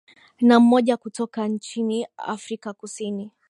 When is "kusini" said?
2.73-3.31